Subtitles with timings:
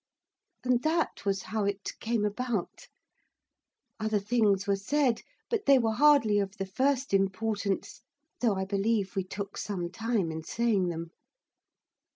[0.63, 2.87] And that was how it came about.
[3.99, 8.01] Other things were said; but they were hardly of the first importance.
[8.39, 11.11] Though I believe we took some time in saying them.